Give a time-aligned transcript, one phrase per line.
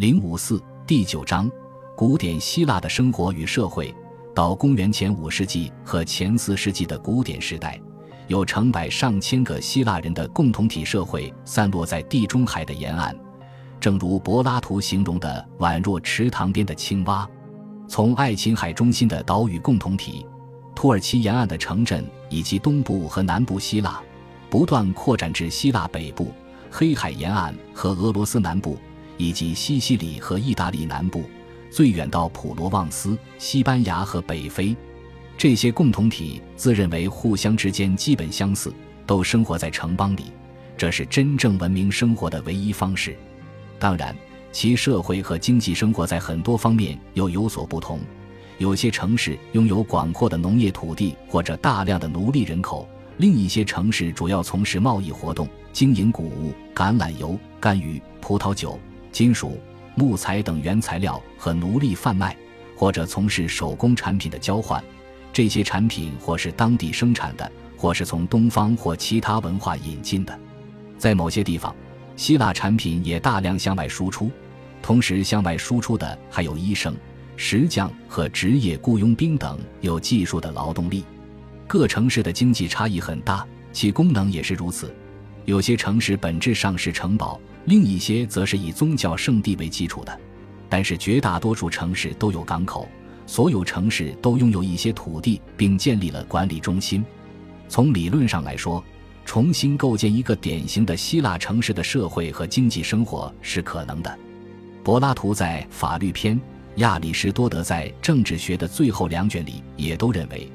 [0.00, 1.46] 零五四第九章：
[1.94, 3.94] 古典希腊的生活与社会。
[4.34, 7.78] 到公元前五世纪和前四世纪的古典时代，
[8.26, 13.14] 有成百上千个希腊人的共同体社会散落在地中海的沿岸，
[13.78, 17.28] 正如柏拉图形容的，宛若池塘边的青蛙。
[17.86, 20.24] 从爱琴海中心的岛屿共同体、
[20.74, 24.00] 土耳其沿岸的城镇以及东部和南部希腊，
[24.48, 26.32] 不断扩展至希腊北部、
[26.70, 28.78] 黑海沿岸和俄罗斯南部。
[29.20, 31.24] 以及西西里和意大利南部，
[31.70, 34.74] 最远到普罗旺斯、西班牙和北非，
[35.36, 38.72] 这些共同体自认为互相之间基本相似，
[39.06, 40.32] 都生活在城邦里，
[40.74, 43.14] 这是真正文明生活的唯一方式。
[43.78, 44.16] 当然，
[44.52, 48.00] 其社会和经济生活在很多方面又有所不同。
[48.56, 58.80] 有些城市拥有广阔的农业土地或者大量的奴隶人口，另一些城市主要从事贸易活动，经营谷物、橄榄油、干鱼、葡萄酒。
[59.12, 59.60] 金属、
[59.94, 62.36] 木材等原材料和奴隶贩卖，
[62.76, 64.82] 或者从事手工产品的交换。
[65.32, 70.38] 这些产品或是当地生产的，或是从东方或其他文化引进的。
[70.98, 71.74] 在某些地方，
[72.16, 74.30] 希腊产品也大量向外输出。
[74.82, 76.94] 同时，向外输出的还有医生、
[77.36, 81.04] 石匠和职业雇佣兵等有技术的劳动力。
[81.66, 84.92] 各城市的经济差异很大，其功能也是如此。
[85.44, 87.40] 有些城市本质上是城堡。
[87.70, 90.20] 另一些则是以宗教圣地为基础的，
[90.68, 92.88] 但是绝大多数城市都有港口，
[93.28, 97.04] 所有城市都拥有一些土地，并建立了管理中心。
[97.68, 98.82] 从理论上来说，
[99.24, 104.18] 重新构建一个典型的希腊城市的社会和经济生活是可能的。
[104.82, 106.40] 柏拉图在法律篇，
[106.78, 110.50] 亚里士多德在政治学的最后两卷里也都认为。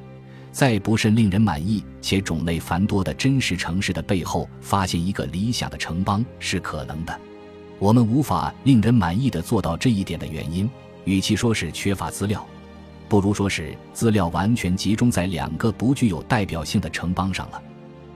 [0.56, 7.20] 在不甚令人满意且种类繁多的真实城市的背后，发现一个理想的城邦是可能的。
[7.78, 10.70] 我们无法令人满意的做到这一点的原因，
[11.04, 12.48] 与其说是缺乏资料，
[13.10, 17.62] 不如说是资料完全集中在两个不具有代表性的城邦上了。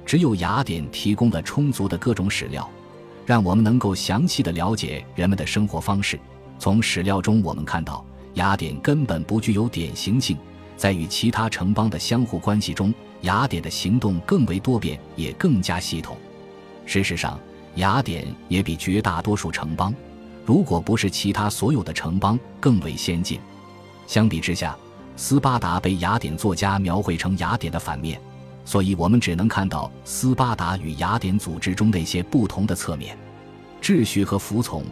[0.05, 2.69] 只有雅典提供了充足的各种史料，
[3.25, 6.17] 让我们能够详细的了解人们的生活方式。
[6.57, 8.05] 从史料中，我们看到
[8.35, 10.37] 雅典根本不具有典型性。
[10.79, 16.15] 在与其他城邦的相互关系中，雅典的行动更为多变，也更加系统。
[16.85, 17.37] 事实上，
[17.75, 19.93] 雅典也比绝大多数城邦，
[20.45, 23.41] 如果不是其他所有的城邦，更为先进。
[24.07, 24.73] 相比之下，
[25.17, 28.17] 斯巴达被雅典作家描绘成雅典的反面，
[28.63, 33.17] 所以我们只能看到斯巴达与雅典组织中那些不同的侧面：
[33.81, 34.85] 秩序和服从，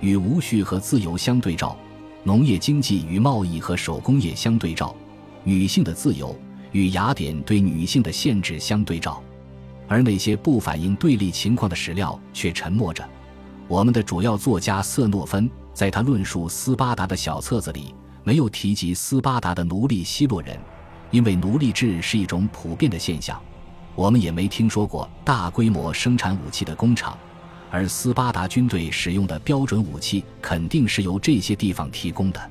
[0.00, 1.76] 与无序和自由相对照；
[2.22, 4.96] 农业经济与贸易和手工业相对照。
[5.44, 6.34] 女性的自由
[6.72, 9.22] 与雅典对女性的限制相对照，
[9.86, 13.06] 而那些不反映对立情况的史料却沉默着。
[13.68, 20.58] 我们的主要作家瑟诺芬在他论述斯巴达的小册子里没有提及斯巴达的奴隶希洛人，
[21.10, 23.38] 因为奴隶制是一种普遍的现象。
[23.94, 27.18] 我们也没听说过大规模生产武器的工厂，
[27.70, 32.50] 而斯巴达军队使用的标准武器肯定是由这些地方提供的。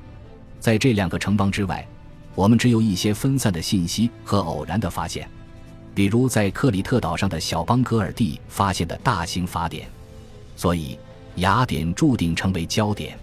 [0.60, 1.84] 在这两个城邦之外。
[2.34, 5.28] 我们只有一些分散的信息和偶然的发现，
[5.94, 9.88] 比如在克里特岛上的小邦格尔蒂发现的大型法典，
[10.56, 10.98] 所以
[11.36, 13.16] 雅典注定成为焦点。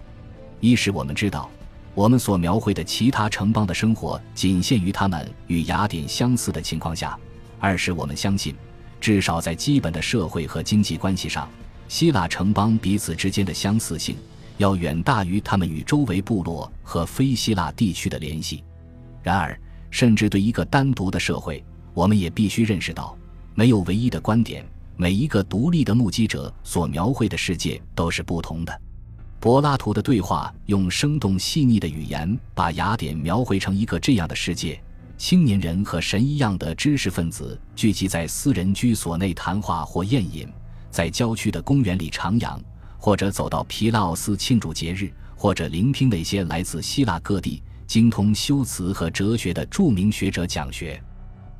[0.60, 1.50] 一是我们知道，
[1.94, 7.14] 我们所描绘的其他城邦的生活仅限于他们与雅典相似的情况下；
[7.60, 8.54] 二是我们相信，
[8.98, 11.46] 至少在基本的社会和经济关系上，
[11.86, 14.16] 希腊城邦彼此之间的相似性
[14.56, 18.64] 要远大于他们与周围部落和非希腊地区的联系。
[19.22, 19.58] 然而，
[19.90, 23.16] 甚至对一个单独的社会，我们也必须认识到，
[23.54, 24.64] 没有唯一的观点。
[24.96, 28.80] 每一个独立的目击者所描绘的世界都是不同的。
[29.40, 34.80] 柏拉图的对话用生动细腻的语言，把雅典描绘成一个这样的世界：
[35.16, 40.46] 青年人和神一样的知识分子聚集在私人居所内谈话或宴饮，
[40.90, 42.60] 在郊区的公园里徜徉，
[42.98, 47.62] 或者走到皮拉奥斯庆祝节日，或者聆听那些来自希腊各地。
[47.92, 50.98] 精通修辞和哲学的著名学者讲学，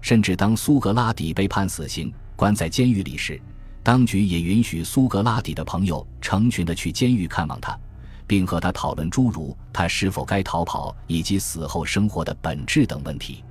[0.01, 3.39] 甚至当苏格拉底被判死刑、关在监狱里时，
[3.83, 7.79] 当局也允许苏格拉底的朋友成群的去监狱看望他，
[8.27, 13.45] 并和他讨论诸如他是否该逃跑以及死后生活的本质等问题。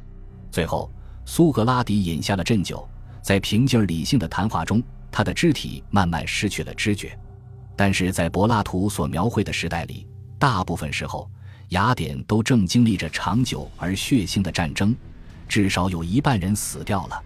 [0.49, 0.91] 最后，
[1.23, 2.89] 苏格拉底饮下了鸩酒，
[3.21, 4.81] 在平静而理性的谈话中，
[5.11, 7.15] 他的肢体慢慢失去了知觉。
[7.75, 10.07] 但是在柏拉图所描绘的时代里，
[10.39, 11.29] 大部分时候。
[11.71, 14.93] 雅典都正经历着长久而血腥的战争，
[15.47, 17.23] 至少有一半人死掉了，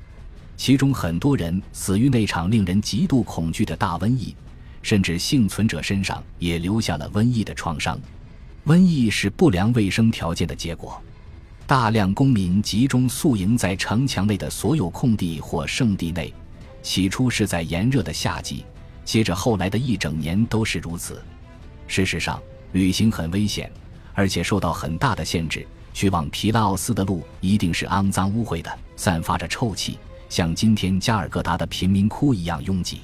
[0.56, 4.36] 其中很多人死于那场令人极度恐惧的大瘟疫，
[4.84, 8.00] 甚至幸存者身上也留下了瘟疫的创伤。
[8.68, 11.02] 瘟疫是不良卫生条件的结果。
[11.66, 16.32] 大量公民集中宿营在城墙内的所有空地或圣地内，
[16.84, 18.64] 起初是在炎热的夏季，
[19.04, 21.20] 接着后来的一整年都是如此。
[21.88, 22.40] 事实上，
[22.74, 23.72] 旅行很危险，
[24.16, 25.68] 而且受到很大的限制。
[25.94, 29.98] 去往皮拉奥斯的路一定是肮脏污秽的，散发着臭气，
[30.28, 33.02] 像今天加尔各答的贫民窟一样拥挤。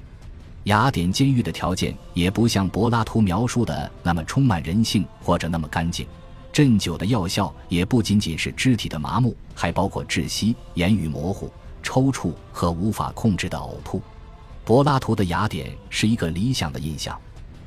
[0.65, 6.05] 雅典监狱的条件也不像柏拉图描述的那么充满人性或者那么干净。
[6.51, 11.49] 镇酒的药效也不仅仅是肢体的麻木，还包括窒息、言语模糊、
[11.81, 14.01] 抽搐和无法控制的呕吐。
[14.65, 17.17] 柏拉图的雅典是一个理想的印象，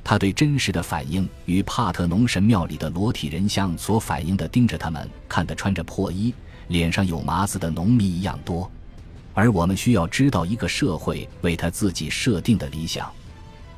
[0.04, 6.32] 他对真实的反应与帕特农神庙里的裸体人像所反映的盯着他们看的穿着破衣、
[6.68, 8.70] 脸上有麻子的农民一样多。
[9.32, 13.10] 而我们需要知道一个社会为他自己设定的理想。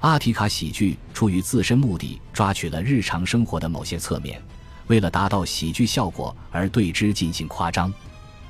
[0.00, 4.42] 阿提卡喜剧出于自身目的，抓取了日常生活的某些侧面。
[4.88, 7.92] 为了达到喜剧效果而对之进行夸张，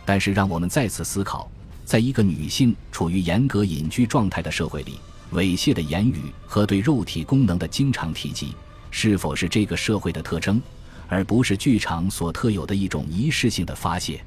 [0.04, 1.48] 但是让我们再次思考，
[1.84, 4.98] 在一个女性处于严格隐居状态的社会里，
[5.32, 8.54] 猥亵的言语和对肉体功能的经常提及，
[8.90, 10.60] 是否是这个社会的特征，
[11.08, 14.24] 而不是剧场所特有的一种仪式性的发泄？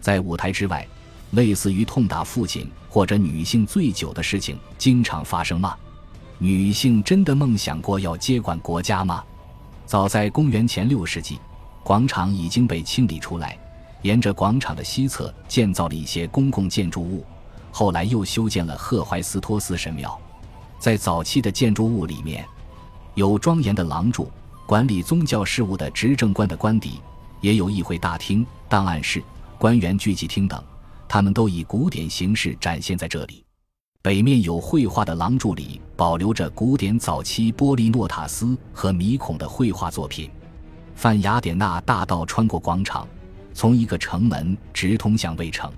[0.00, 0.86] 在舞台之外，
[1.30, 5.76] 类似于痛打父亲或者女性醉酒的事情经常发生吗？
[6.38, 9.24] 女性真的梦想过要接管国家吗？
[9.86, 11.38] 早在公元前六世纪，
[11.84, 13.56] 广场已经被清理出来，
[14.02, 17.24] 沿着广场的西侧建造了一些公共建筑物。
[17.70, 20.20] 后来又修建了赫淮斯托斯神庙。
[20.82, 22.44] 在早期的建筑物里面，
[23.14, 24.28] 有庄严的廊柱，
[24.66, 27.00] 管理宗教事务的执政官的官邸，
[27.40, 29.22] 也有议会大厅、档案室、
[29.58, 30.60] 官员聚集厅等，
[31.08, 33.44] 他们都以古典形式展现在这里。
[34.02, 40.28] 北面有绘画的廊柱里保留着古典早期波利诺塔斯和米孔的绘画作品。
[40.96, 43.06] 泛雅典娜大道穿过广场，
[43.54, 45.72] 从一个城门直通向卫城。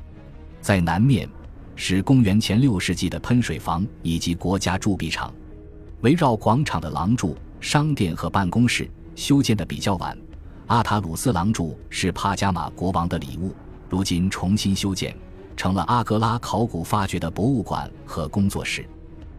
[0.63, 1.29] 在南面
[1.77, 5.33] 是公元前六世纪的喷水房以及国家铸币厂。
[6.01, 10.17] 围绕广场的廊柱、商店和办公室修建的比较晚。
[10.67, 13.55] 阿塔鲁斯廊柱是帕加马国王的礼物，
[13.89, 15.15] 如今重新修建。
[15.57, 18.85] 成了阿格拉考古发掘的博物馆和工作室。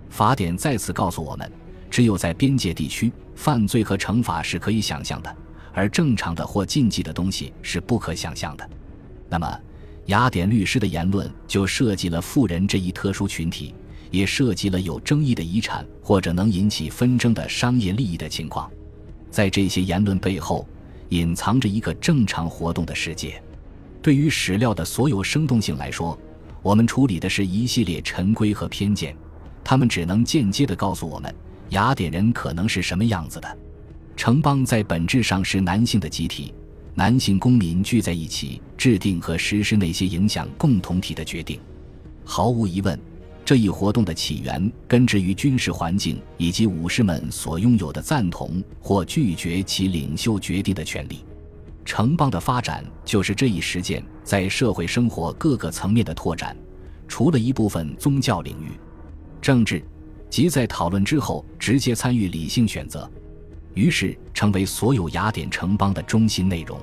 [0.10, 1.52] 法典再次告诉我们，
[1.90, 5.36] 只有在边界地区，犯罪和惩罚是可以想象的，
[5.74, 8.70] 而正常的或禁忌的东西是不可想象的。
[9.28, 9.60] 那么，
[10.08, 13.74] 雅典律师的言论就涉及了富人这一特殊群体，
[14.12, 18.70] 也涉及了有争议的遗产或者能引起纷争的商业利益的情况。
[19.32, 20.68] 在这些言论背后，
[21.10, 23.42] 隐藏着一个正常活动的世界。
[24.02, 26.18] 对于史料的所有生动性来说，
[26.62, 29.16] 我们处理的是一系列陈规和偏见，
[29.64, 31.34] 他们只能间接地告诉我们
[31.70, 33.58] 雅典人可能是什么样子的。
[34.16, 36.54] 城邦在本质上是男性的集体，
[36.98, 41.60] 男性公民聚在一起制定和实施那些影响共同体的决定。
[42.24, 42.98] 毫无疑问，
[43.44, 51.20] 这一活动的起源根植于军事环境以及武士们所拥有的赞同或拒绝其领袖决定的权利。
[51.84, 56.56] 城邦的发展就是这一实践在社会生活各个层面的拓展，
[57.10, 58.72] 除了一部分宗教领域，
[59.42, 59.84] 政治
[60.30, 63.08] 即在讨论之后直接参与理性选择，
[63.76, 66.80] 于是成为所有雅典城邦的中心内容。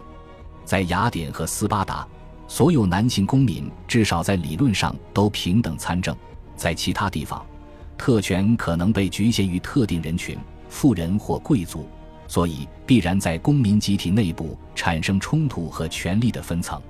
[0.64, 2.06] 在雅典和斯巴达，
[2.46, 6.14] 所有男性公民至少在理论上都平等参政；
[6.56, 7.44] 在其他地方，
[7.98, 11.88] 特权可能被局限于特定人群，富人或贵族。
[12.28, 16.80] 所以，必然在公民集体内部产生冲突和权力的分层。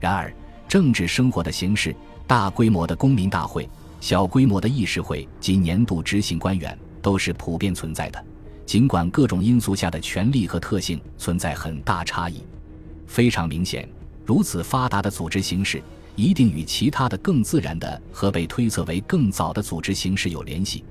[0.00, 0.34] 然而，
[0.66, 1.94] 政治生活的形式，
[2.26, 3.68] 大规模的公民大会、
[4.00, 8.24] 小规模的议事会及年度执行官员，都是普遍存在的。
[8.64, 12.42] 尽管各种因素下的权力和特性存在很大差异，
[13.06, 13.88] 非常明显，
[14.24, 15.82] 如此发达的组织形式，
[16.16, 20.84] 一定与其他的更自然的和被推测为更早的组织形式有联系。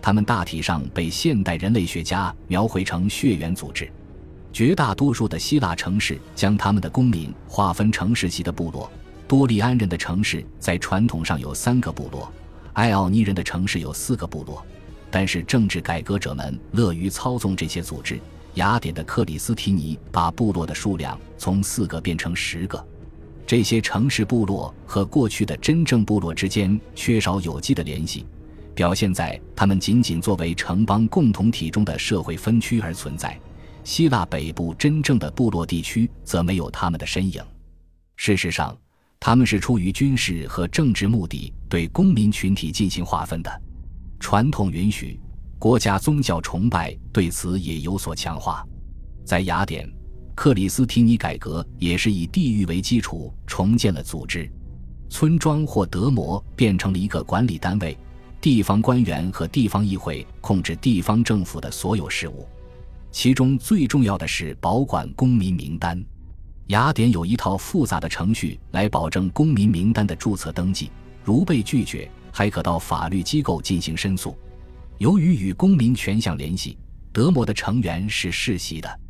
[0.00, 3.90] 他们大体上被现代人类学家描绘成血缘组织。
[4.52, 8.90] 绝大多数的希腊城市将他们的公民划分成世袭的部落。
[9.28, 12.32] 多利安人的城市在传统上有三个部落，
[12.72, 14.64] 艾奥尼人的城市有四个部落。
[15.16, 18.20] 但是政治改革者们乐于操纵这些组织。
[18.56, 22.86] 雅典的克里斯提尼把部落的数量从四个变成十个。
[23.46, 28.26] 这些城市部落和过去的真正部落之间缺少有机的联系。
[28.74, 33.40] 表现在他们仅仅作为城邦共同体中的社会分区而存在，
[33.84, 37.42] 希腊北部真正的部落地区则没有他们的身影。
[38.16, 38.76] 事实上，
[39.18, 43.62] 他们是出于军事和政治目的对公民群体进行划分的。
[44.28, 45.20] 传统允许
[45.56, 48.66] 国家宗教崇拜对此也有所强化。
[49.24, 49.88] 在雅典，
[50.34, 54.50] 克里斯提尼改革也是以地域为基础重建了组织，
[55.08, 57.96] 村庄或德摩变成了一个管理单位，
[58.40, 62.48] 地方官员和地方议会控制地方政府的所有事务，
[63.12, 66.04] 其中最重要的是保管公民名单。
[66.66, 70.90] 雅典有一套复杂的程序来保证公民名单的注册登记，
[71.22, 74.36] 如被拒绝，还可到法律机构进行申诉。
[74.98, 76.76] 由于与公民权相联系，
[77.10, 79.00] 德摩的成员是世袭的。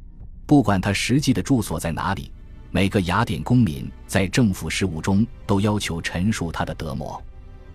[0.47, 2.31] 不管他实际的住所在哪里，
[2.71, 7.21] 每个雅典公民在政府事务中都要求陈述他的德摩。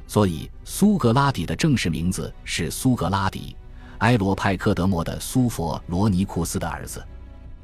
[0.08, 3.54] 所以，苏格拉底的正式名字是苏格拉底，
[3.98, 7.06] 埃罗派克德摩的苏佛罗尼库斯的儿子。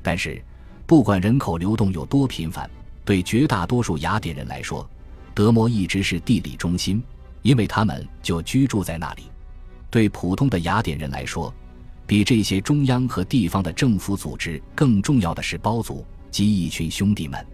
[0.03, 0.44] 但是，
[0.86, 2.70] 不管人口流动有多频繁，
[3.06, 4.86] 对绝大多数雅典人来说，
[5.34, 7.01] 德摩一直是地理中心，
[7.47, 9.31] 因为他们就居住在那里。
[9.89, 11.53] 对普通的雅典人来说，
[12.05, 17.47] 比这些中央和地方的政府组织更重要的是包族及一群兄弟们。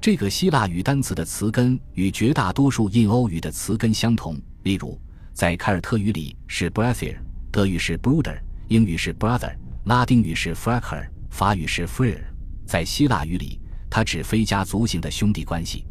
[0.00, 4.36] 这个希腊语单词的词根与绝大多数印欧语的词根相同。
[4.64, 5.00] 例如，
[5.32, 9.54] 在凯尔特语里是 b r a t h e r 德语是 bruder，英语是 brother，
[9.84, 12.34] 拉丁语是 frater，法语是 f r e r
[12.66, 15.84] 在希腊语里，它指非家族型的兄弟关系。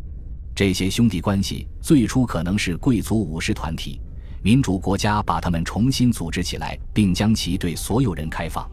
[0.58, 4.02] 这些兄弟关系最初可能是贵族武士团体。
[4.42, 8.68] 民主国家把他们重新组织起来，并将其对所有人开放。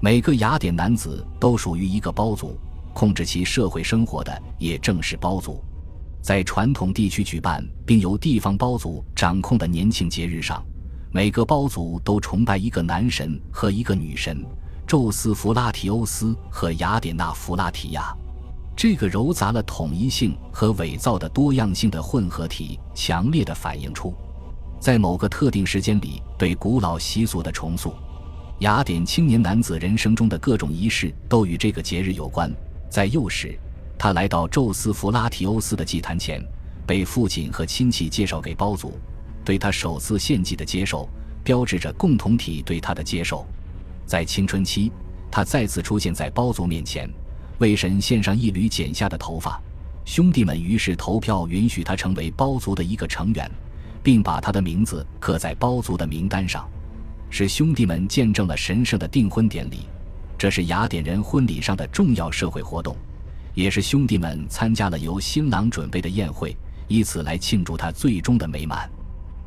[0.00, 2.56] 每个雅典男子都属于一个包族，
[2.94, 5.60] 控制其社会生活的也正是包族。
[6.22, 10.64] 在传统地区举办并由地方包族掌控的年庆节日上，
[11.10, 14.46] 每个包族都崇拜一个男神和一个女神：
[14.86, 18.16] 宙斯弗拉提欧斯和雅典娜弗拉提亚。
[18.76, 24.14] 这个糅杂了统一性和伪造的多样性的混合体，强烈的反映出。
[24.78, 27.94] 在某个特定时间里，对古老习俗的重塑。
[28.60, 32.52] 雅典青年男子人生中的各种仪式都与这个节日有关。
[32.90, 33.58] 在幼时，
[33.98, 36.42] 他来到宙斯弗拉提欧斯的祭坛前，
[36.86, 38.92] 被父亲和亲戚介绍给包族，
[39.42, 41.08] 对他首次献祭的接受，
[41.42, 43.46] 标志着共同体对他的接受。
[44.04, 44.92] 在青春期，
[45.30, 47.10] 他再次出现在包族面前，
[47.58, 49.60] 为神献上一缕剪下的头发。
[50.04, 53.50] 兄弟们于是投票允许他成为包族的一个成员。
[54.06, 56.64] 并把他的名字刻在包族的名单上，
[57.28, 59.80] 使兄弟们见证了神圣的订婚典礼。
[60.38, 62.96] 这是雅典人婚礼上的重要社会活动，
[63.52, 68.88] 也是兄弟们参加了由新郎准备的宴会，以此来庆祝他最终的美满。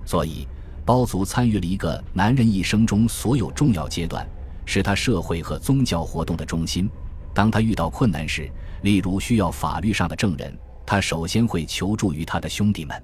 [0.06, 0.46] 所以，
[0.86, 4.28] 包族参与了一个男人一生中所有重要阶段，
[4.66, 6.90] 是他社会和宗教活动的中心。
[7.34, 8.50] 当他遇到困难时，
[8.82, 13.04] 例如需要法律上的证人，他首先会求助于他的兄弟们。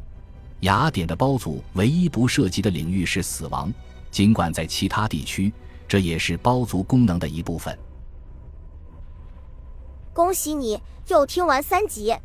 [0.61, 3.71] 雅典的包族唯一不涉及的领域是死亡，
[4.09, 5.53] 尽管在其他地区，
[5.87, 7.77] 这也是包族功能的一部分。
[10.13, 12.15] 恭喜你又听完三集，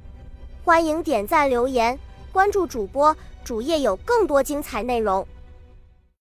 [0.65, 1.99] 欢迎点赞、留言、
[2.33, 3.15] 关注主播，
[3.45, 5.27] 主页有更多精彩内容。